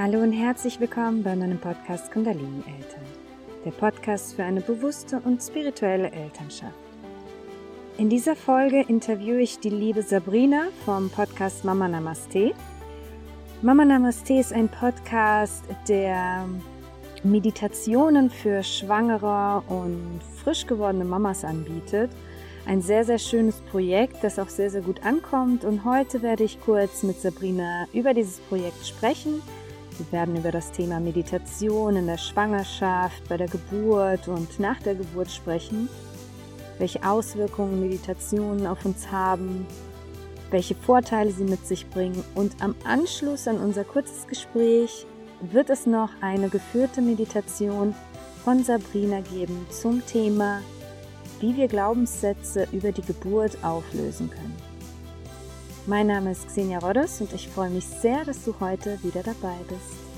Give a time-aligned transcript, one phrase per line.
[0.00, 3.02] Hallo und herzlich willkommen bei meinem Podcast Kundalini Eltern,
[3.64, 6.72] der Podcast für eine bewusste und spirituelle Elternschaft.
[7.96, 12.52] In dieser Folge interviewe ich die liebe Sabrina vom Podcast Mama Namaste.
[13.60, 16.46] Mama Namaste ist ein Podcast, der
[17.24, 22.12] Meditationen für schwangere und frisch gewordene Mamas anbietet.
[22.66, 25.64] Ein sehr, sehr schönes Projekt, das auch sehr, sehr gut ankommt.
[25.64, 29.42] Und heute werde ich kurz mit Sabrina über dieses Projekt sprechen
[29.98, 34.94] wir werden über das Thema Meditation in der Schwangerschaft, bei der Geburt und nach der
[34.94, 35.88] Geburt sprechen,
[36.78, 39.66] welche Auswirkungen Meditationen auf uns haben,
[40.50, 42.22] welche Vorteile sie mit sich bringen.
[42.34, 45.04] Und am Anschluss an unser kurzes Gespräch
[45.40, 47.94] wird es noch eine geführte Meditation
[48.44, 50.60] von Sabrina geben zum Thema,
[51.40, 54.67] wie wir Glaubenssätze über die Geburt auflösen können.
[55.88, 59.56] Mein Name ist Xenia Roddes und ich freue mich sehr, dass du heute wieder dabei
[59.70, 60.08] bist.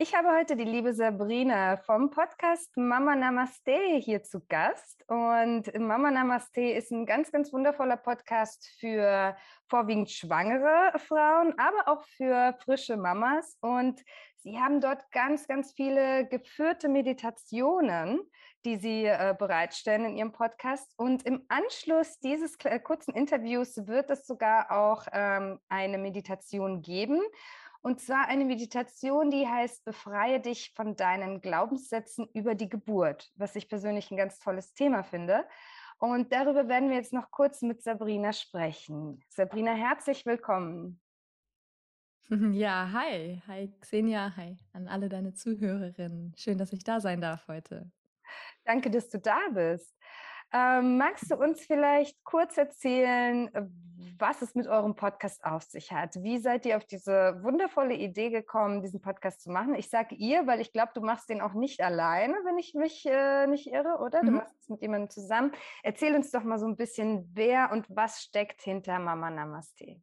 [0.00, 5.04] Ich habe heute die liebe Sabrina vom Podcast Mama Namaste hier zu Gast.
[5.08, 9.34] Und Mama Namaste ist ein ganz, ganz wundervoller Podcast für
[9.68, 13.56] vorwiegend schwangere Frauen, aber auch für frische Mamas.
[13.60, 14.00] Und
[14.40, 18.20] Sie haben dort ganz, ganz viele geführte Meditationen,
[18.64, 20.94] die Sie äh, bereitstellen in Ihrem Podcast.
[20.96, 27.20] Und im Anschluss dieses äh, kurzen Interviews wird es sogar auch ähm, eine Meditation geben.
[27.80, 33.56] Und zwar eine Meditation, die heißt Befreie dich von deinen Glaubenssätzen über die Geburt, was
[33.56, 35.46] ich persönlich ein ganz tolles Thema finde.
[35.98, 39.20] Und darüber werden wir jetzt noch kurz mit Sabrina sprechen.
[39.28, 41.00] Sabrina, herzlich willkommen.
[42.52, 43.40] Ja, hi.
[43.46, 46.34] Hi Xenia, hi an alle deine Zuhörerinnen.
[46.36, 47.90] Schön, dass ich da sein darf heute.
[48.64, 49.96] Danke, dass du da bist.
[50.52, 53.66] Ähm, magst du uns vielleicht kurz erzählen, äh,
[54.18, 56.22] was es mit eurem Podcast auf sich hat?
[56.22, 59.74] Wie seid ihr auf diese wundervolle Idee gekommen, diesen Podcast zu machen?
[59.74, 63.04] Ich sage ihr, weil ich glaube, du machst den auch nicht alleine, wenn ich mich
[63.06, 64.20] äh, nicht irre, oder?
[64.20, 64.36] Du mhm.
[64.36, 65.52] machst es mit jemandem zusammen.
[65.82, 70.02] Erzähl uns doch mal so ein bisschen, wer und was steckt hinter Mama Namaste.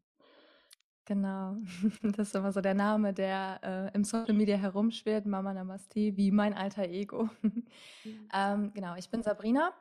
[1.05, 1.57] Genau,
[2.01, 6.31] das ist immer so der Name, der äh, im Social Media herumschwirrt, Mama Namaste, wie
[6.31, 7.29] mein alter Ego.
[7.41, 7.65] Mhm.
[8.33, 9.71] ähm, genau, ich bin Sabrina.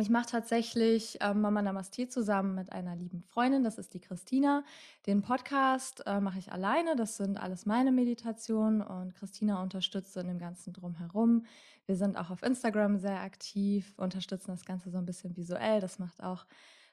[0.00, 4.64] Ich mache tatsächlich äh, Mama Namaste zusammen mit einer lieben Freundin, das ist die Christina.
[5.06, 10.28] Den Podcast äh, mache ich alleine, das sind alles meine Meditationen und Christina unterstützt in
[10.28, 11.46] dem Ganzen drumherum.
[11.86, 15.98] Wir sind auch auf Instagram sehr aktiv, unterstützen das Ganze so ein bisschen visuell, das
[15.98, 16.46] macht auch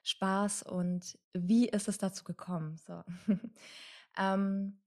[0.05, 2.77] Spaß und wie ist es dazu gekommen?
[2.77, 3.03] So.
[4.17, 4.79] ähm,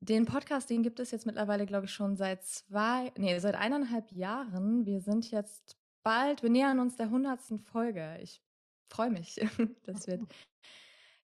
[0.00, 4.10] den Podcast, den gibt es jetzt mittlerweile, glaube ich, schon seit zwei, nee, seit eineinhalb
[4.10, 4.84] Jahren.
[4.84, 8.18] Wir sind jetzt bald, wir nähern uns der hundertsten Folge.
[8.20, 8.42] Ich
[8.88, 9.40] freue mich.
[9.84, 10.22] Das wird,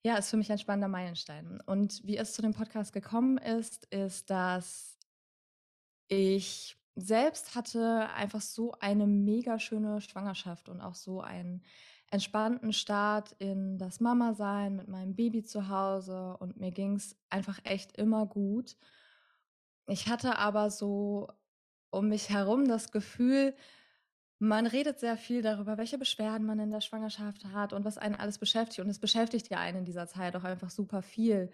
[0.05, 1.61] ja, ist für mich ein spannender Meilenstein.
[1.67, 4.99] Und wie es zu dem Podcast gekommen ist, ist, dass
[6.09, 11.63] ich selbst hatte einfach so eine mega schöne Schwangerschaft und auch so ein
[12.11, 17.61] entspannten Start in das Mama-Sein mit meinem Baby zu Hause und mir ging es einfach
[17.65, 18.77] echt immer gut.
[19.87, 21.29] Ich hatte aber so
[21.91, 23.55] um mich herum das Gefühl,
[24.39, 28.15] man redet sehr viel darüber, welche Beschwerden man in der Schwangerschaft hat und was einen
[28.15, 28.81] alles beschäftigt.
[28.81, 31.51] Und es beschäftigt ja einen in dieser Zeit auch einfach super viel.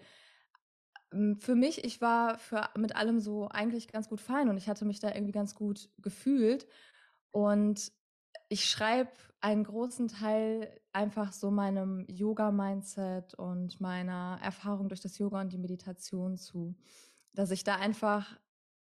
[1.11, 4.69] Ähm, für mich, ich war für, mit allem so eigentlich ganz gut fein und ich
[4.69, 6.67] hatte mich da irgendwie ganz gut gefühlt.
[7.31, 7.91] Und
[8.49, 15.41] ich schreibe einen großen Teil einfach so meinem Yoga-Mindset und meiner Erfahrung durch das Yoga
[15.41, 16.75] und die Meditation zu,
[17.33, 18.39] dass ich da einfach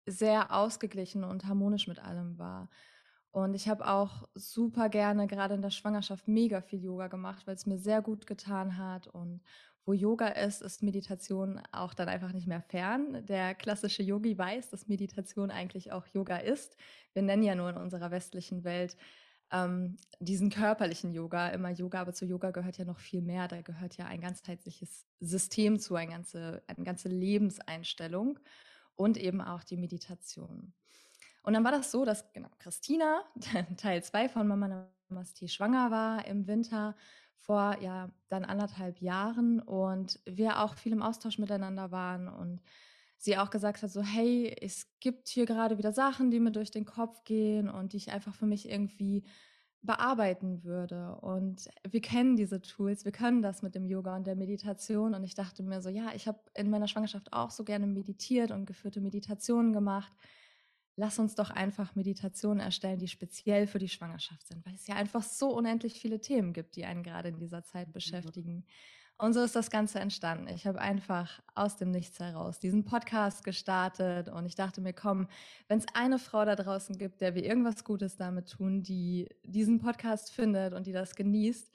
[0.06, 2.70] sehr ausgeglichen und harmonisch mit allem war.
[3.32, 7.56] Und ich habe auch super gerne gerade in der Schwangerschaft mega viel Yoga gemacht, weil
[7.56, 9.08] es mir sehr gut getan hat.
[9.08, 9.42] Und
[9.86, 13.26] wo Yoga ist, ist Meditation auch dann einfach nicht mehr fern.
[13.26, 16.78] Der klassische Yogi weiß, dass Meditation eigentlich auch Yoga ist.
[17.14, 18.98] Wir nennen ja nur in unserer westlichen Welt
[19.52, 23.48] ähm, diesen körperlichen Yoga immer Yoga, aber zu Yoga gehört ja noch viel mehr.
[23.48, 28.40] Da gehört ja ein ganzheitliches System zu, eine ganze, eine ganze Lebenseinstellung
[28.96, 30.74] und eben auch die Meditation.
[31.44, 33.24] Und dann war das so, dass genau Christina,
[33.78, 36.96] Teil 2 von Mama Namaste, schwanger war im Winter
[37.38, 42.62] vor ja dann anderthalb Jahren und wir auch viel im Austausch miteinander waren und
[43.18, 46.72] sie auch gesagt hat, so, hey, es gibt hier gerade wieder Sachen, die mir durch
[46.72, 49.24] den Kopf gehen und die ich einfach für mich irgendwie
[49.82, 51.16] bearbeiten würde.
[51.22, 55.14] Und wir kennen diese Tools, wir können das mit dem Yoga und der Meditation.
[55.16, 58.52] Und ich dachte mir so, ja, ich habe in meiner Schwangerschaft auch so gerne meditiert
[58.52, 60.14] und geführte Meditationen gemacht.
[61.00, 64.96] lass uns doch einfach Meditationen erstellen, die speziell für die Schwangerschaft sind, weil es ja
[64.96, 68.66] einfach so unendlich viele Themen gibt, die einen gerade in dieser Zeit beschäftigen.
[69.20, 70.48] Und so ist das Ganze entstanden.
[70.48, 75.28] Ich habe einfach aus dem Nichts heraus diesen Podcast gestartet und ich dachte mir, komm,
[75.68, 79.80] wenn es eine Frau da draußen gibt, der wir irgendwas Gutes damit tun, die diesen
[79.80, 81.72] Podcast findet und die das genießt,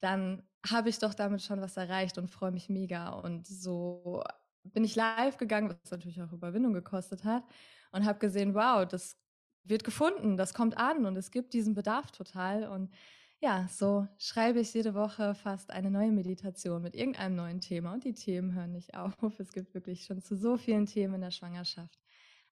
[0.00, 3.08] dann habe ich doch damit schon was erreicht und freue mich mega.
[3.08, 4.22] Und so
[4.62, 7.42] bin ich live gegangen, was natürlich auch Überwindung gekostet hat,
[7.90, 9.16] und habe gesehen, wow, das
[9.64, 12.68] wird gefunden, das kommt an und es gibt diesen Bedarf total.
[12.68, 12.90] Und
[13.40, 18.04] ja, so schreibe ich jede Woche fast eine neue Meditation mit irgendeinem neuen Thema und
[18.04, 19.14] die Themen hören nicht auf.
[19.38, 21.98] Es gibt wirklich schon zu so vielen Themen in der Schwangerschaft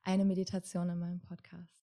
[0.04, 1.82] eine Meditation in meinem Podcast.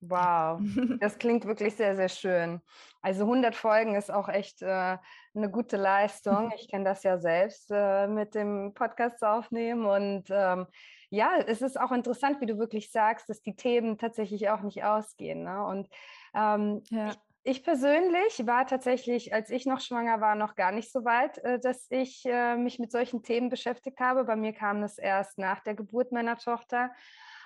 [0.00, 0.60] Wow,
[1.00, 2.60] das klingt wirklich sehr, sehr schön.
[3.00, 4.98] Also 100 Folgen ist auch echt äh,
[5.34, 6.52] eine gute Leistung.
[6.56, 10.66] Ich kenne das ja selbst äh, mit dem Podcast aufnehmen und ähm,
[11.08, 14.84] ja, es ist auch interessant, wie du wirklich sagst, dass die Themen tatsächlich auch nicht
[14.84, 15.44] ausgehen.
[15.44, 15.64] Ne?
[15.64, 15.88] Und
[16.34, 17.08] ähm, ja.
[17.08, 17.16] ich,
[17.48, 21.60] ich persönlich war tatsächlich, als ich noch schwanger war, noch gar nicht so weit, äh,
[21.60, 24.24] dass ich äh, mich mit solchen Themen beschäftigt habe.
[24.24, 26.90] Bei mir kam es erst nach der Geburt meiner Tochter.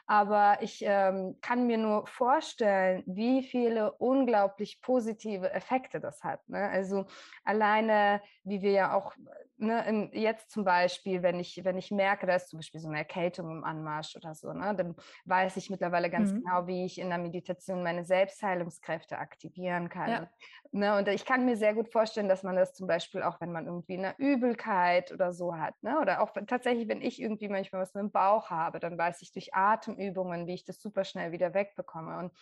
[0.07, 6.49] Aber ich ähm, kann mir nur vorstellen, wie viele unglaublich positive Effekte das hat.
[6.49, 6.69] Ne?
[6.71, 7.05] Also
[7.45, 9.15] alleine, wie wir ja auch
[9.61, 12.89] ne, im, jetzt zum Beispiel, wenn ich, wenn ich merke, da ist zum Beispiel so
[12.89, 14.97] eine Erkältung im Anmarsch oder so, ne, dann
[15.27, 16.43] weiß ich mittlerweile ganz mhm.
[16.43, 20.09] genau, wie ich in der Meditation meine Selbstheilungskräfte aktivieren kann.
[20.11, 20.31] Ja.
[20.73, 23.53] Ne, und ich kann mir sehr gut vorstellen, dass man das zum Beispiel auch, wenn
[23.53, 27.83] man irgendwie eine Übelkeit oder so hat, ne, oder auch tatsächlich, wenn ich irgendwie manchmal
[27.83, 31.33] was mit dem Bauch habe, dann weiß ich durch Atemübungen, wie ich das super schnell
[31.33, 32.19] wieder wegbekomme.
[32.19, 32.33] Und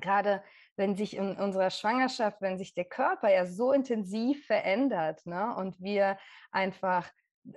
[0.00, 0.42] gerade
[0.76, 5.80] wenn sich in unserer Schwangerschaft, wenn sich der Körper ja so intensiv verändert ne, und
[5.80, 6.18] wir
[6.50, 7.08] einfach,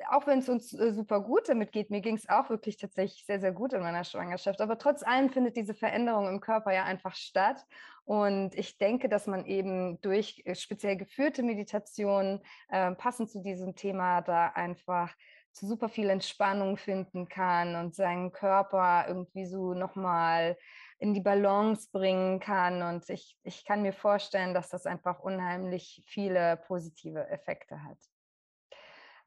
[0.09, 3.25] auch wenn es uns äh, super gut damit geht, mir ging es auch wirklich tatsächlich
[3.25, 6.83] sehr, sehr gut in meiner Schwangerschaft, aber trotz allem findet diese Veränderung im Körper ja
[6.83, 7.63] einfach statt.
[8.03, 13.75] Und ich denke, dass man eben durch äh, speziell geführte Meditationen äh, passend zu diesem
[13.75, 15.13] Thema da einfach
[15.51, 20.55] zu super viel Entspannung finden kann und seinen Körper irgendwie so nochmal
[20.99, 22.81] in die Balance bringen kann.
[22.81, 27.99] Und ich, ich kann mir vorstellen, dass das einfach unheimlich viele positive Effekte hat.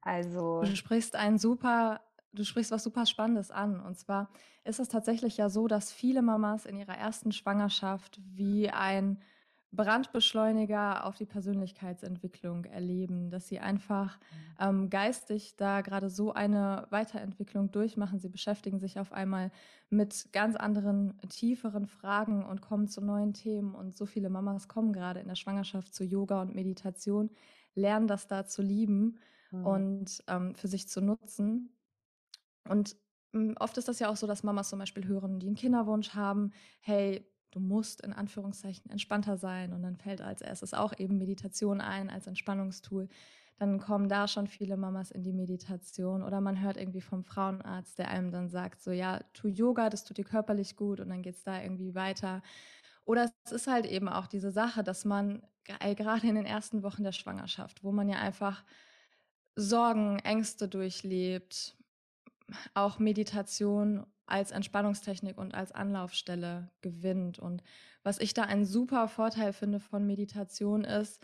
[0.02, 0.62] Also.
[0.62, 2.00] Du sprichst ein super,
[2.32, 3.80] du sprichst was super Spannendes an.
[3.80, 4.30] Und zwar
[4.64, 9.22] ist es tatsächlich ja so, dass viele Mamas in ihrer ersten Schwangerschaft wie ein
[9.72, 14.24] Brandbeschleuniger auf die Persönlichkeitsentwicklung erleben, dass sie einfach mhm.
[14.58, 18.18] ähm, geistig da gerade so eine Weiterentwicklung durchmachen.
[18.18, 19.52] Sie beschäftigen sich auf einmal
[19.88, 23.74] mit ganz anderen, tieferen Fragen und kommen zu neuen Themen.
[23.74, 27.30] Und so viele Mamas kommen gerade in der Schwangerschaft zu Yoga und Meditation,
[27.76, 29.18] lernen das da zu lieben
[29.52, 29.66] mhm.
[29.66, 31.76] und ähm, für sich zu nutzen.
[32.68, 32.96] Und
[33.32, 36.14] hm, Oft ist das ja auch so, dass Mamas zum Beispiel hören, die einen Kinderwunsch
[36.14, 41.18] haben, hey, du musst in Anführungszeichen entspannter sein und dann fällt als erstes auch eben
[41.18, 43.08] Meditation ein als Entspannungstool.
[43.58, 47.98] Dann kommen da schon viele Mamas in die Meditation oder man hört irgendwie vom Frauenarzt,
[47.98, 51.22] der einem dann sagt, so ja, tu Yoga, das tut dir körperlich gut und dann
[51.22, 52.42] geht es da irgendwie weiter.
[53.04, 57.04] Oder es ist halt eben auch diese Sache, dass man gerade in den ersten Wochen
[57.04, 58.64] der Schwangerschaft, wo man ja einfach
[59.56, 61.76] Sorgen, Ängste durchlebt,
[62.74, 67.38] auch Meditation als Entspannungstechnik und als Anlaufstelle gewinnt.
[67.38, 67.62] Und
[68.02, 71.20] was ich da einen super Vorteil finde von Meditation ist,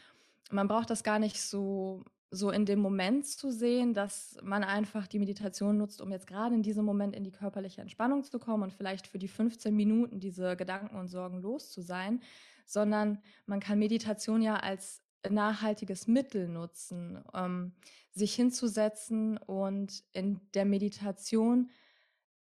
[0.50, 5.06] man braucht das gar nicht so so in dem Moment zu sehen, dass man einfach
[5.06, 8.64] die Meditation nutzt, um jetzt gerade in diesem Moment in die körperliche Entspannung zu kommen
[8.64, 12.20] und vielleicht für die 15 Minuten diese Gedanken und Sorgen los zu sein,
[12.64, 17.72] sondern man kann Meditation ja als nachhaltiges Mittel nutzen, ähm,
[18.12, 21.70] sich hinzusetzen und in der Meditation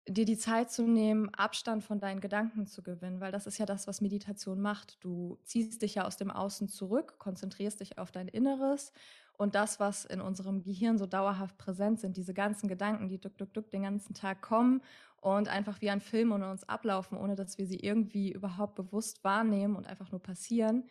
[0.07, 3.67] dir die Zeit zu nehmen, Abstand von deinen Gedanken zu gewinnen, weil das ist ja
[3.67, 5.03] das, was Meditation macht.
[5.03, 8.93] Du ziehst dich ja aus dem Außen zurück, konzentrierst dich auf dein Inneres
[9.37, 13.37] und das, was in unserem Gehirn so dauerhaft präsent sind, diese ganzen Gedanken, die duck,
[13.39, 14.83] duck, duck den ganzen Tag kommen
[15.21, 19.25] und einfach wie ein Film und uns ablaufen, ohne dass wir sie irgendwie überhaupt bewusst
[19.25, 20.85] wahrnehmen und einfach nur passieren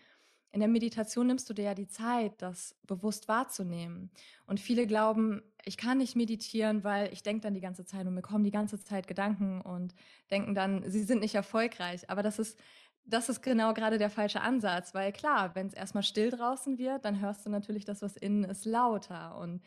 [0.53, 4.11] in der Meditation nimmst du dir ja die Zeit, das bewusst wahrzunehmen.
[4.45, 8.13] Und viele glauben, ich kann nicht meditieren, weil ich denke dann die ganze Zeit und
[8.13, 9.95] mir kommen die ganze Zeit Gedanken und
[10.29, 12.07] denken dann, sie sind nicht erfolgreich.
[12.11, 12.59] Aber das ist,
[13.03, 17.03] das ist genau gerade der falsche Ansatz, weil klar, wenn es erstmal still draußen wird,
[17.03, 19.35] dann hörst du natürlich das, was innen ist, lauter.
[19.39, 19.63] Und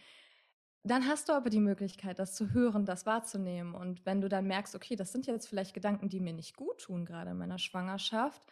[0.84, 3.74] dann hast du aber die Möglichkeit, das zu hören, das wahrzunehmen.
[3.74, 6.82] Und wenn du dann merkst, okay, das sind jetzt vielleicht Gedanken, die mir nicht gut
[6.82, 8.46] tun, gerade in meiner Schwangerschaft,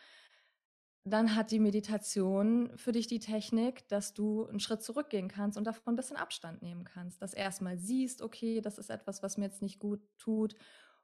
[1.05, 5.65] dann hat die Meditation für dich die Technik, dass du einen Schritt zurückgehen kannst und
[5.65, 7.21] davon ein bisschen Abstand nehmen kannst.
[7.21, 10.55] Dass erstmal siehst, okay, das ist etwas, was mir jetzt nicht gut tut.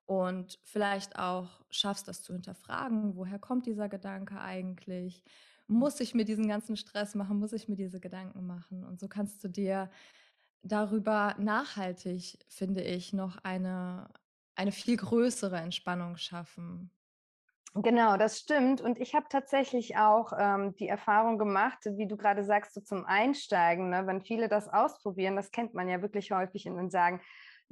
[0.07, 5.23] und vielleicht auch schaffst, das zu hinterfragen, woher kommt dieser Gedanke eigentlich?
[5.69, 7.39] Muss ich mir diesen ganzen Stress machen?
[7.39, 8.85] Muss ich mir diese Gedanken machen?
[8.85, 9.91] Und so kannst du dir
[10.63, 14.11] darüber nachhaltig, finde ich, noch eine,
[14.57, 16.91] eine viel größere Entspannung schaffen.
[17.75, 18.81] Genau, das stimmt.
[18.81, 23.05] Und ich habe tatsächlich auch ähm, die Erfahrung gemacht, wie du gerade sagst, so zum
[23.05, 27.21] Einsteigen, ne, wenn viele das ausprobieren, das kennt man ja wirklich häufig und sagen,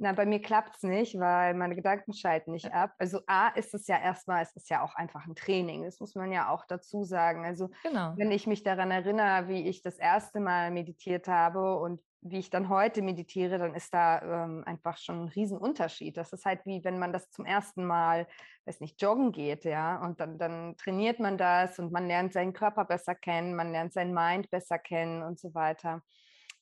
[0.01, 2.93] na, bei mir klappt es nicht, weil meine Gedanken schalten nicht ab.
[2.97, 5.83] Also A ist es ja erstmal, es ist ja auch einfach ein Training.
[5.83, 7.43] Das muss man ja auch dazu sagen.
[7.43, 8.13] Also genau.
[8.15, 12.49] wenn ich mich daran erinnere, wie ich das erste Mal meditiert habe und wie ich
[12.49, 16.17] dann heute meditiere, dann ist da ähm, einfach schon ein Riesenunterschied.
[16.17, 18.27] Das ist halt wie wenn man das zum ersten Mal,
[18.65, 22.53] weiß nicht, joggen geht, ja, und dann, dann trainiert man das und man lernt seinen
[22.53, 26.03] Körper besser kennen, man lernt sein Mind besser kennen und so weiter.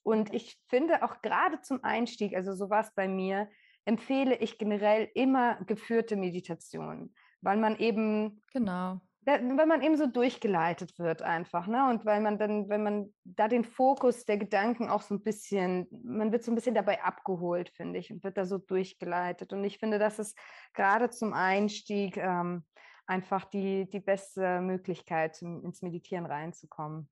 [0.03, 3.49] Und ich finde auch gerade zum Einstieg, also so war es bei mir,
[3.85, 10.97] empfehle ich generell immer geführte Meditation, weil man eben genau wenn man eben so durchgeleitet
[10.99, 11.89] wird einfach, ne?
[11.89, 15.87] Und weil man dann, wenn man da den Fokus der Gedanken auch so ein bisschen,
[16.03, 19.51] man wird so ein bisschen dabei abgeholt, finde ich, und wird da so durchgeleitet.
[19.51, 20.37] Und ich finde, das ist
[20.73, 22.65] gerade zum Einstieg ähm,
[23.05, 27.09] einfach die, die beste Möglichkeit, ins Meditieren reinzukommen.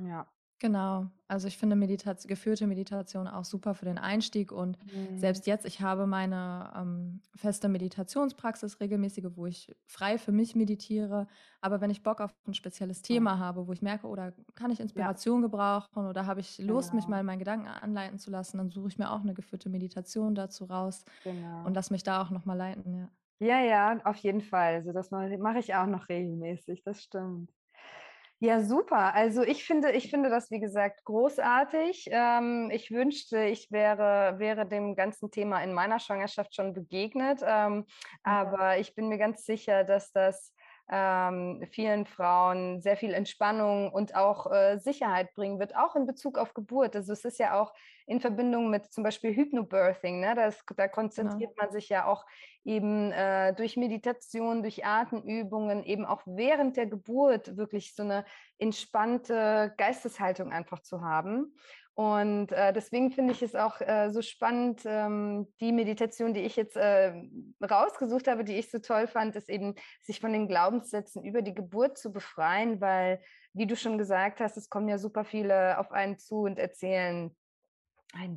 [0.00, 0.33] Ja.
[0.64, 5.18] Genau, also ich finde Meditation, geführte Meditation auch super für den Einstieg und mhm.
[5.18, 11.26] selbst jetzt, ich habe meine ähm, feste Meditationspraxis regelmäßige, wo ich frei für mich meditiere,
[11.60, 13.40] aber wenn ich Bock auf ein spezielles Thema mhm.
[13.40, 15.48] habe, wo ich merke, oder kann ich Inspiration ja.
[15.48, 17.02] gebrauchen oder habe ich Lust, genau.
[17.02, 19.68] mich mal in meinen Gedanken anleiten zu lassen, dann suche ich mir auch eine geführte
[19.68, 21.66] Meditation dazu raus genau.
[21.66, 23.10] und lass mich da auch nochmal leiten, ja.
[23.38, 24.76] Ja, ja, auf jeden Fall.
[24.76, 27.50] Also das mache ich auch noch regelmäßig, das stimmt.
[28.40, 29.14] Ja, super.
[29.14, 32.08] Also ich finde, ich finde das, wie gesagt, großartig.
[32.10, 37.40] Ähm, ich wünschte, ich wäre, wäre dem ganzen Thema in meiner Schwangerschaft schon begegnet.
[37.44, 37.86] Ähm,
[38.22, 40.52] aber ich bin mir ganz sicher, dass das
[40.90, 46.36] ähm, vielen Frauen sehr viel Entspannung und auch äh, Sicherheit bringen wird, auch in Bezug
[46.36, 46.94] auf Geburt.
[46.94, 47.72] Also es ist ja auch
[48.06, 50.34] in Verbindung mit zum Beispiel Hypnobirthing, ne?
[50.34, 51.62] das, da konzentriert genau.
[51.62, 52.26] man sich ja auch
[52.64, 58.26] eben äh, durch Meditation, durch Atemübungen, eben auch während der Geburt wirklich so eine
[58.58, 61.54] entspannte Geisteshaltung einfach zu haben.
[61.94, 66.56] Und äh, deswegen finde ich es auch äh, so spannend, ähm, die Meditation, die ich
[66.56, 67.14] jetzt äh,
[67.62, 71.54] rausgesucht habe, die ich so toll fand, ist eben, sich von den Glaubenssätzen über die
[71.54, 73.20] Geburt zu befreien, weil,
[73.52, 77.30] wie du schon gesagt hast, es kommen ja super viele auf einen zu und erzählen,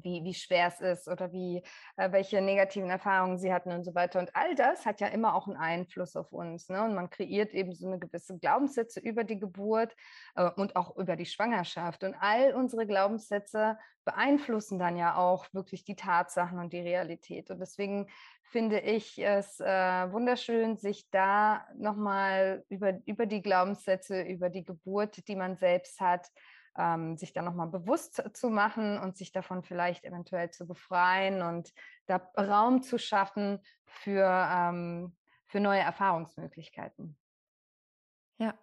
[0.01, 1.63] wie, wie schwer es ist oder wie,
[1.97, 4.19] äh, welche negativen Erfahrungen sie hatten und so weiter.
[4.19, 6.69] Und all das hat ja immer auch einen Einfluss auf uns.
[6.69, 6.83] Ne?
[6.83, 9.95] Und man kreiert eben so eine gewisse Glaubenssätze über die Geburt
[10.35, 12.03] äh, und auch über die Schwangerschaft.
[12.03, 17.51] Und all unsere Glaubenssätze beeinflussen dann ja auch wirklich die Tatsachen und die Realität.
[17.51, 18.07] Und deswegen
[18.41, 25.27] finde ich es äh, wunderschön, sich da nochmal über, über die Glaubenssätze, über die Geburt,
[25.27, 26.31] die man selbst hat,
[26.77, 31.73] ähm, sich dann nochmal bewusst zu machen und sich davon vielleicht eventuell zu befreien und
[32.05, 35.15] da Raum zu schaffen für, ähm,
[35.47, 37.17] für neue Erfahrungsmöglichkeiten.
[38.37, 38.53] Ja,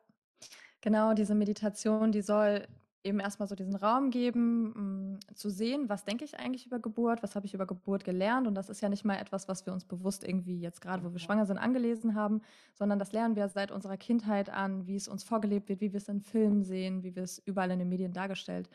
[0.81, 2.69] genau, diese Meditation, die soll
[3.05, 7.23] eben erstmal so diesen Raum geben, um, zu sehen, was denke ich eigentlich über Geburt,
[7.23, 8.47] was habe ich über Geburt gelernt.
[8.47, 11.13] Und das ist ja nicht mal etwas, was wir uns bewusst irgendwie jetzt gerade, wo
[11.13, 12.41] wir schwanger sind, angelesen haben,
[12.73, 15.99] sondern das lernen wir seit unserer Kindheit an, wie es uns vorgelebt wird, wie wir
[15.99, 18.71] es in Filmen sehen, wie wir es überall in den Medien dargestellt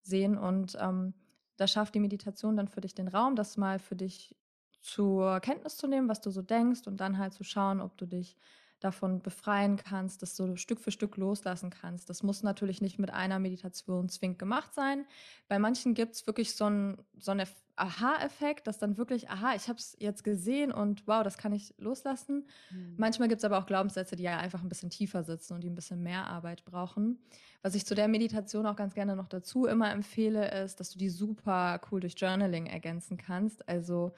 [0.00, 0.38] sehen.
[0.38, 1.12] Und ähm,
[1.56, 4.36] da schafft die Meditation dann für dich den Raum, das mal für dich
[4.80, 8.06] zur Kenntnis zu nehmen, was du so denkst und dann halt zu schauen, ob du
[8.06, 8.36] dich
[8.84, 12.10] davon befreien kannst, das so Stück für Stück loslassen kannst.
[12.10, 15.06] Das muss natürlich nicht mit einer Meditation zwingend gemacht sein.
[15.48, 17.32] Bei manchen gibt es wirklich so einen so
[17.74, 21.74] Aha-Effekt, dass dann wirklich, aha, ich habe es jetzt gesehen und wow, das kann ich
[21.78, 22.46] loslassen.
[22.70, 22.94] Mhm.
[22.98, 25.70] Manchmal gibt es aber auch Glaubenssätze, die ja einfach ein bisschen tiefer sitzen und die
[25.70, 27.18] ein bisschen mehr Arbeit brauchen.
[27.62, 30.98] Was ich zu der Meditation auch ganz gerne noch dazu immer empfehle, ist, dass du
[30.98, 33.66] die super cool durch Journaling ergänzen kannst.
[33.68, 34.12] Also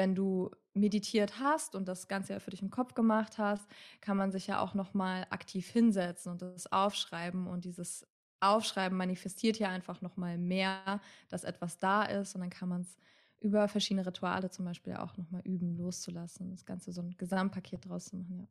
[0.00, 3.68] wenn du meditiert hast und das Ganze ja für dich im Kopf gemacht hast,
[4.00, 8.06] kann man sich ja auch nochmal aktiv hinsetzen und das aufschreiben und dieses
[8.40, 12.96] Aufschreiben manifestiert ja einfach nochmal mehr, dass etwas da ist und dann kann man es
[13.40, 18.06] über verschiedene Rituale zum Beispiel auch nochmal üben, loszulassen, das Ganze so ein Gesamtpaket draus
[18.06, 18.46] zu machen, ja.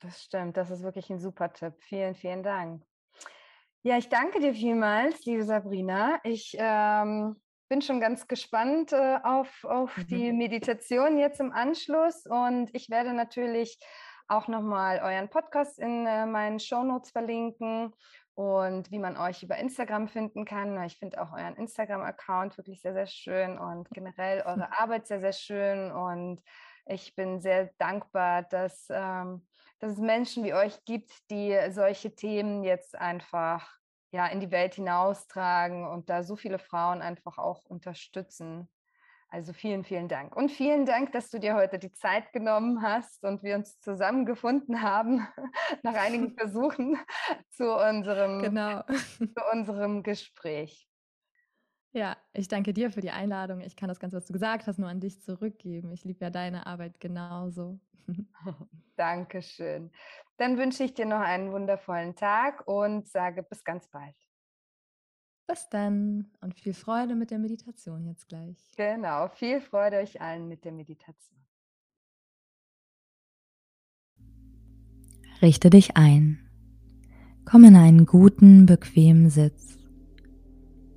[0.00, 1.76] Das stimmt, das ist wirklich ein super Tipp.
[1.78, 2.84] Vielen, vielen Dank.
[3.82, 6.20] Ja, ich danke dir vielmals, liebe Sabrina.
[6.24, 7.36] Ich ähm,
[7.68, 10.06] bin schon ganz gespannt äh, auf, auf mhm.
[10.06, 13.78] die Meditation jetzt im Anschluss und ich werde natürlich
[14.28, 17.94] auch nochmal euren Podcast in äh, meinen Shownotes verlinken
[18.34, 20.82] und wie man euch über Instagram finden kann.
[20.84, 25.32] Ich finde auch euren Instagram-Account wirklich sehr, sehr schön und generell eure Arbeit sehr, sehr
[25.32, 26.42] schön und
[26.86, 29.46] Ich bin sehr dankbar, dass, ähm,
[29.78, 33.78] dass es Menschen wie euch gibt, die solche Themen jetzt einfach
[34.14, 38.68] ja, in die Welt hinaustragen und da so viele Frauen einfach auch unterstützen.
[39.28, 40.36] Also vielen, vielen Dank.
[40.36, 44.82] Und vielen Dank, dass du dir heute die Zeit genommen hast und wir uns zusammengefunden
[44.82, 45.26] haben
[45.82, 46.96] nach einigen Versuchen
[47.50, 48.84] zu unserem, genau.
[49.18, 50.86] zu unserem Gespräch.
[51.94, 53.60] Ja, ich danke dir für die Einladung.
[53.60, 55.92] Ich kann das Ganze, was du gesagt hast, nur an dich zurückgeben.
[55.92, 57.78] Ich liebe ja deine Arbeit genauso.
[58.96, 59.92] Dankeschön.
[60.36, 64.16] Dann wünsche ich dir noch einen wundervollen Tag und sage bis ganz bald.
[65.46, 68.56] Bis dann und viel Freude mit der Meditation jetzt gleich.
[68.76, 71.38] Genau, viel Freude euch allen mit der Meditation.
[75.40, 76.40] Richte dich ein.
[77.44, 79.83] Komm in einen guten, bequemen Sitz.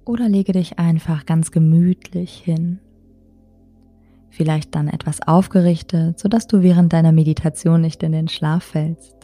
[0.07, 2.79] Oder lege dich einfach ganz gemütlich hin.
[4.29, 9.15] Vielleicht dann etwas aufgerichtet, sodass du während deiner Meditation nicht in den Schlaf fällst.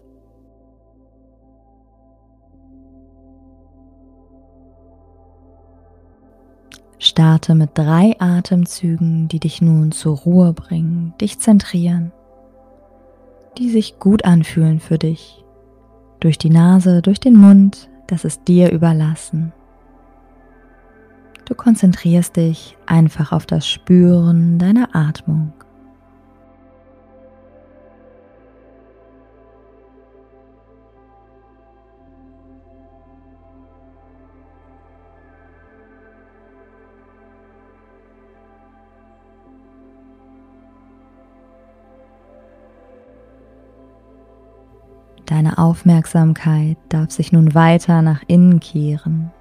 [6.99, 12.11] Starte mit drei Atemzügen, die dich nun zur Ruhe bringen, dich zentrieren,
[13.57, 15.45] die sich gut anfühlen für dich.
[16.19, 19.53] Durch die Nase, durch den Mund, das ist dir überlassen.
[21.45, 25.51] Du konzentrierst dich einfach auf das Spüren deiner Atmung.
[45.25, 49.31] Deine Aufmerksamkeit darf sich nun weiter nach innen kehren.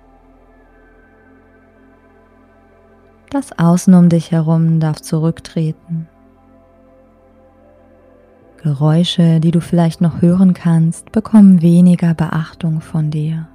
[3.32, 6.06] Das Außen um dich herum darf zurücktreten.
[8.62, 13.48] Geräusche, die du vielleicht noch hören kannst, bekommen weniger Beachtung von dir.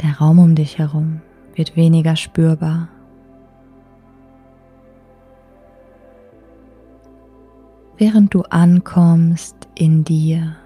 [0.00, 1.20] Der Raum um dich herum
[1.54, 2.88] wird weniger spürbar.
[7.98, 10.56] während du ankommst in dir,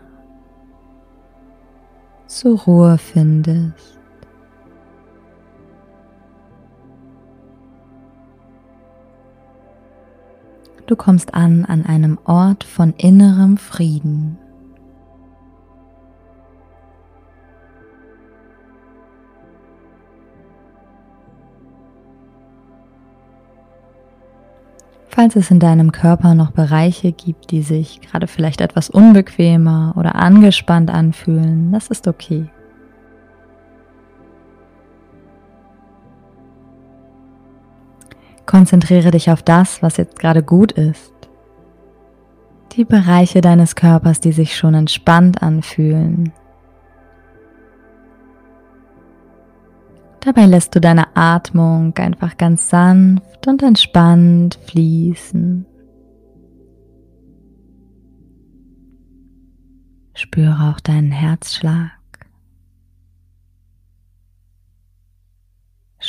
[2.26, 3.99] zur Ruhe findest.
[10.86, 14.38] Du kommst an an einem Ort von innerem Frieden.
[25.20, 30.14] Falls es in deinem Körper noch Bereiche gibt, die sich gerade vielleicht etwas unbequemer oder
[30.14, 32.48] angespannt anfühlen, das ist okay.
[38.50, 41.14] Konzentriere dich auf das, was jetzt gerade gut ist.
[42.72, 46.32] Die Bereiche deines Körpers, die sich schon entspannt anfühlen,
[50.22, 55.64] Dabei lässt du deine Atmung einfach ganz sanft und entspannt fließen.
[60.12, 61.99] Spüre auch deinen Herzschlag.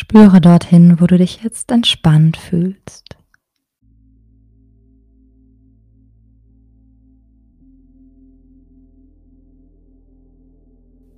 [0.01, 3.15] Spüre dorthin, wo du dich jetzt entspannt fühlst.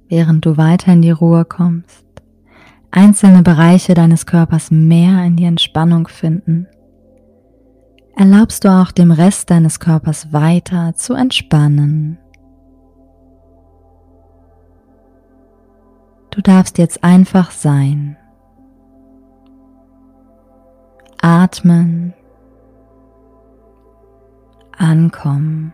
[0.09, 2.05] Während du weiter in die Ruhe kommst,
[2.91, 6.67] einzelne Bereiche deines Körpers mehr in die Entspannung finden,
[8.17, 12.17] erlaubst du auch dem Rest deines Körpers weiter zu entspannen.
[16.31, 18.17] Du darfst jetzt einfach sein.
[21.23, 22.13] Atmen.
[24.77, 25.71] Ankommen.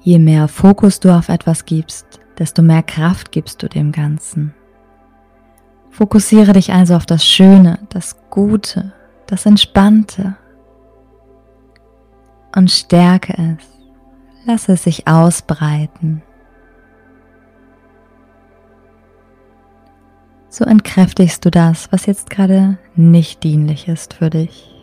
[0.00, 2.06] Je mehr Fokus du auf etwas gibst,
[2.38, 4.54] desto mehr Kraft gibst du dem Ganzen.
[5.90, 8.92] Fokussiere dich also auf das Schöne, das Gute,
[9.28, 10.36] das Entspannte
[12.54, 13.66] und stärke es.
[14.44, 16.20] Lass es sich ausbreiten.
[20.50, 24.75] So entkräftigst du das, was jetzt gerade nicht dienlich ist für dich.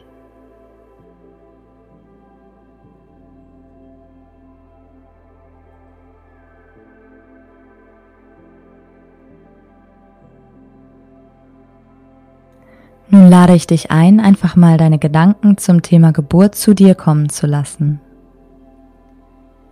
[13.10, 17.30] Nun lade ich dich ein, einfach mal deine Gedanken zum Thema Geburt zu dir kommen
[17.30, 18.00] zu lassen.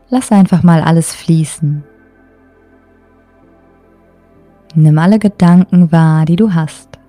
[0.10, 1.84] Lass einfach mal alles fließen.
[4.76, 7.00] Nimm alle Gedanken wahr, die du hast.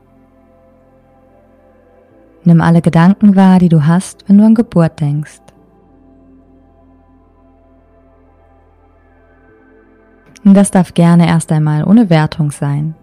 [2.44, 5.40] Nimm alle Gedanken wahr, die du hast, wenn du an Geburt denkst.
[10.44, 12.96] Und das darf gerne erst einmal ohne Wertung sein.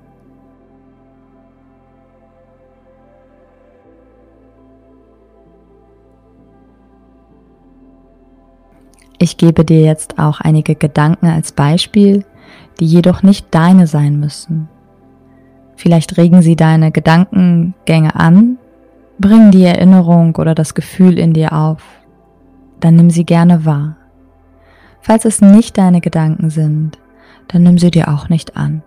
[9.20, 12.24] Ich gebe dir jetzt auch einige Gedanken als Beispiel,
[12.80, 14.70] die jedoch nicht deine sein müssen.
[15.76, 18.58] Vielleicht regen sie deine Gedankengänge an,
[19.20, 21.84] bringen die Erinnerung oder das Gefühl in dir auf.
[22.80, 23.98] Dann nimm sie gerne wahr.
[25.02, 26.98] Falls es nicht deine Gedanken sind,
[27.50, 28.84] dann nimm sie dir auch nicht an.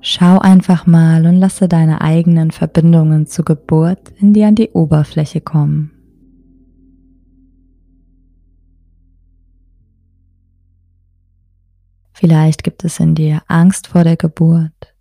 [0.00, 5.40] Schau einfach mal und lasse deine eigenen Verbindungen zur Geburt in dir an die Oberfläche
[5.40, 5.92] kommen.
[12.22, 14.94] Vielleicht gibt es in dir Angst vor der Geburt,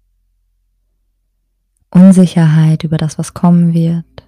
[1.92, 4.28] Unsicherheit über das, was kommen wird.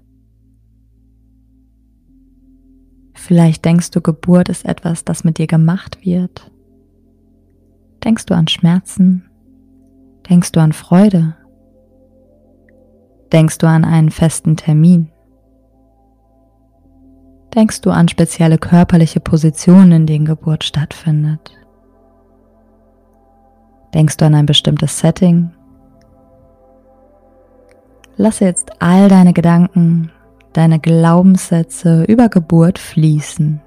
[3.15, 6.51] Vielleicht denkst du, Geburt ist etwas, das mit dir gemacht wird.
[8.03, 9.27] Denkst du an Schmerzen?
[10.29, 11.35] Denkst du an Freude?
[13.31, 15.09] Denkst du an einen festen Termin?
[17.55, 21.57] Denkst du an spezielle körperliche Positionen, in denen Geburt stattfindet?
[23.93, 25.51] Denkst du an ein bestimmtes Setting?
[28.15, 30.11] Lasse jetzt all deine Gedanken,
[30.53, 33.61] deine Glaubenssätze über Geburt fließen.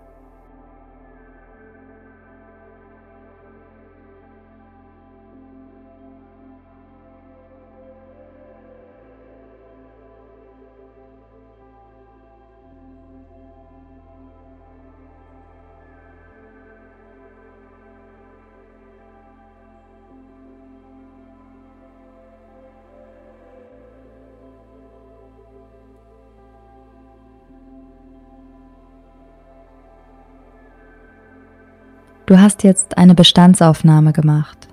[32.27, 34.69] Du hast jetzt eine Bestandsaufnahme gemacht.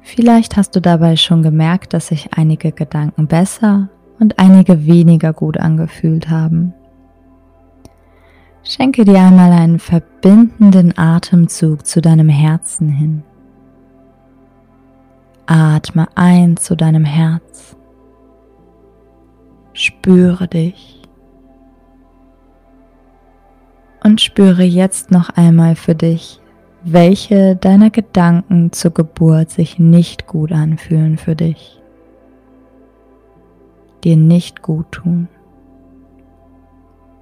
[0.00, 5.58] Vielleicht hast du dabei schon gemerkt, dass sich einige Gedanken besser und einige weniger gut
[5.58, 6.72] angefühlt haben.
[8.62, 13.22] Schenke dir einmal einen verbindenden Atemzug zu deinem Herzen hin.
[15.46, 17.76] Atme ein zu deinem Herz.
[19.74, 20.99] Spüre dich
[24.02, 26.40] und spüre jetzt noch einmal für dich,
[26.82, 31.80] welche deiner Gedanken zur Geburt sich nicht gut anfühlen für dich,
[34.04, 35.28] dir nicht gut tun,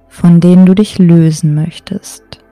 [0.07, 2.43] von denen du dich lösen möchtest.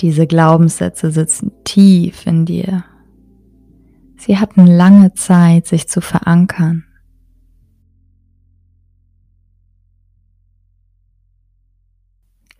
[0.00, 2.84] Diese Glaubenssätze sitzen tief in dir.
[4.16, 6.84] Sie hatten lange Zeit, sich zu verankern.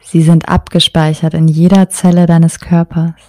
[0.01, 3.21] Sie sind abgespeichert in jeder Zelle deines Körpers.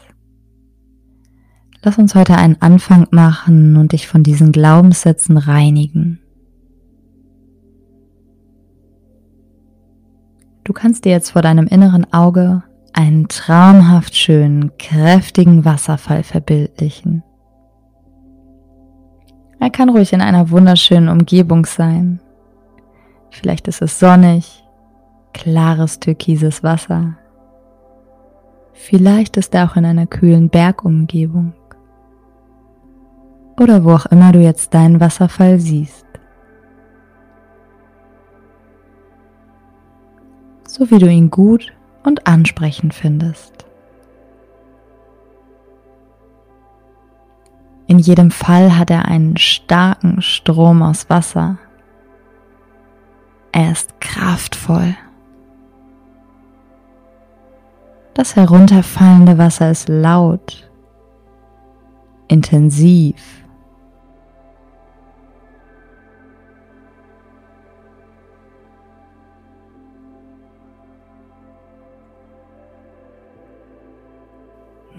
[1.82, 6.20] Lass uns heute einen Anfang machen und dich von diesen Glaubenssätzen reinigen.
[10.64, 12.64] Du kannst dir jetzt vor deinem inneren Auge
[13.00, 17.24] einen traumhaft schönen, kräftigen Wasserfall verbildlichen.
[19.58, 22.20] Er kann ruhig in einer wunderschönen Umgebung sein.
[23.30, 24.66] Vielleicht ist es sonnig,
[25.34, 27.16] klares türkises Wasser.
[28.74, 31.54] Vielleicht ist er auch in einer kühlen Bergumgebung.
[33.62, 36.06] Oder wo auch immer du jetzt deinen Wasserfall siehst.
[40.68, 41.72] So wie du ihn gut
[42.10, 43.68] und ansprechend findest.
[47.86, 51.60] In jedem Fall hat er einen starken Strom aus Wasser.
[53.52, 54.96] Er ist kraftvoll.
[58.16, 60.68] Das herunterfallende Wasser ist laut
[62.28, 63.39] intensiv.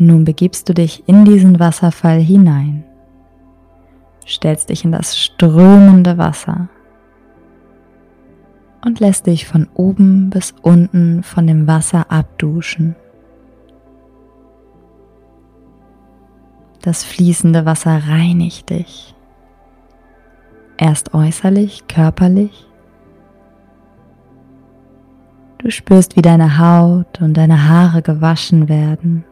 [0.03, 2.85] Nun begibst du dich in diesen Wasserfall hinein,
[4.27, 6.71] stellst dich in das strömende Wasser
[8.83, 12.97] und lässt dich von oben bis unten von dem Wasser abduschen.
[16.81, 19.15] Das fließende Wasser reinigt dich,
[20.79, 22.67] erst äußerlich, körperlich.
[25.59, 29.27] Du spürst, wie deine Haut und deine Haare gewaschen werden.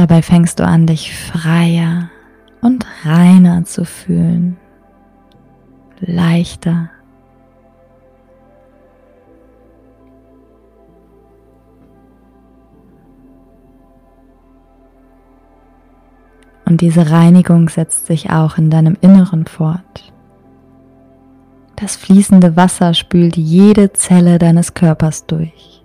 [0.00, 2.08] Dabei fängst du an, dich freier
[2.62, 4.56] und reiner zu fühlen,
[6.00, 6.88] leichter.
[16.64, 20.14] Und diese Reinigung setzt sich auch in deinem Inneren fort.
[21.76, 25.79] Das fließende Wasser spült jede Zelle deines Körpers durch.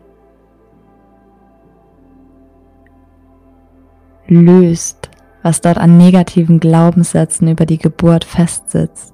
[4.28, 5.10] Löst,
[5.44, 9.14] was dort an negativen Glaubenssätzen über die Geburt festsitzt.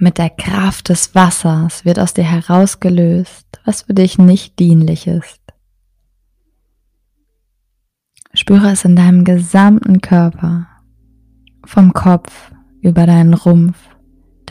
[0.00, 5.40] Mit der Kraft des Wassers wird aus dir herausgelöst, was für dich nicht dienlich ist.
[8.32, 10.68] Spüre es in deinem gesamten Körper,
[11.64, 13.76] vom Kopf über deinen Rumpf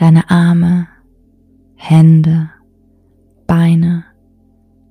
[0.00, 0.86] deine Arme,
[1.74, 2.50] Hände,
[3.46, 4.04] Beine,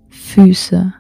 [0.09, 0.93] Füße.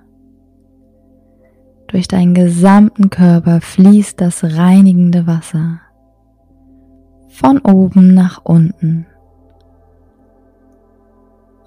[1.87, 5.81] Durch deinen gesamten Körper fließt das reinigende Wasser
[7.29, 9.05] von oben nach unten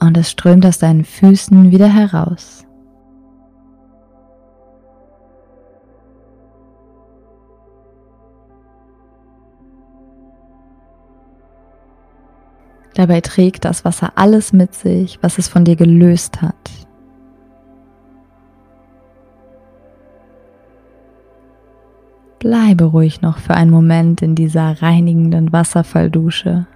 [0.00, 2.66] und es strömt aus deinen Füßen wieder heraus.
[12.94, 16.54] Dabei trägt das Wasser alles mit sich, was es von dir gelöst hat.
[22.40, 26.66] Bleibe ruhig noch für einen Moment in dieser reinigenden Wasserfalldusche.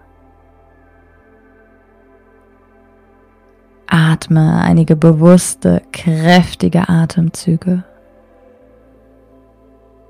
[3.87, 7.85] Atme einige bewusste, kräftige Atemzüge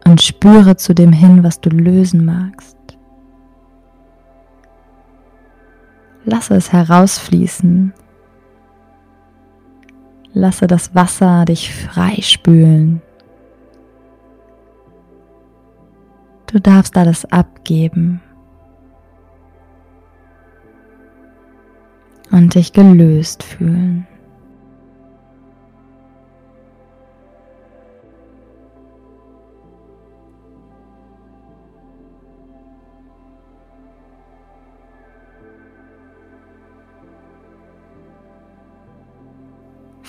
[0.05, 2.77] und spüre zu dem hin, was du lösen magst.
[6.25, 7.93] Lasse es herausfließen.
[10.33, 13.03] Lasse das Wasser dich freispülen.
[16.47, 18.21] Du darfst alles abgeben
[22.31, 24.07] und dich gelöst fühlen.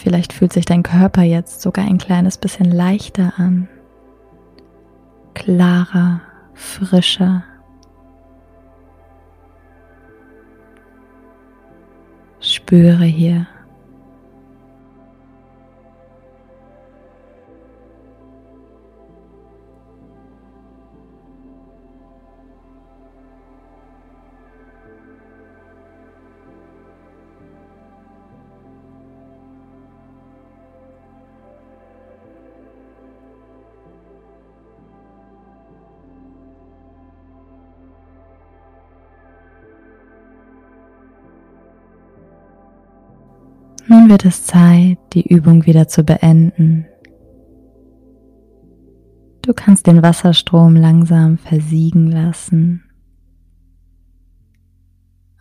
[0.06, 3.68] Vielleicht fühlt sich dein Körper jetzt sogar ein kleines bisschen leichter an,
[5.34, 6.22] klarer,
[6.54, 7.44] frischer.
[12.39, 13.48] Spüre hier,
[44.06, 46.86] Nun wird es Zeit, die Übung wieder zu beenden.
[49.41, 52.84] Du kannst den Wasserstrom langsam versiegen lassen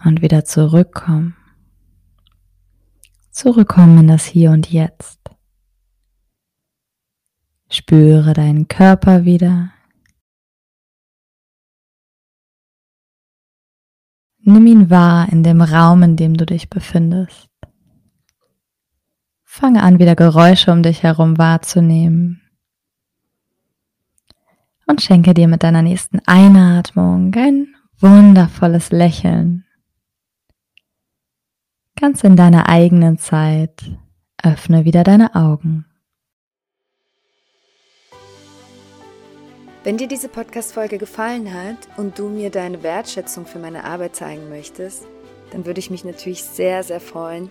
[0.03, 1.37] und wieder zurückkommen.
[3.31, 5.21] Zurückkommen in das Hier und Jetzt.
[7.69, 9.75] Spüre deinen Körper wieder.
[14.39, 17.51] Nimm ihn wahr in dem Raum, in dem du dich befindest.
[19.57, 22.43] Fange an, wieder Geräusche um dich herum wahrzunehmen.
[24.89, 29.65] Und schenke dir mit deiner nächsten Einatmung ein wundervolles Lächeln.
[31.95, 33.93] Ganz in deiner eigenen Zeit
[34.43, 35.87] öffne wieder deine Augen.
[39.85, 44.49] Wenn dir diese Podcast-Folge gefallen hat und du mir deine Wertschätzung für meine Arbeit zeigen
[44.49, 45.07] möchtest,
[45.53, 47.51] dann würde ich mich natürlich sehr, sehr freuen,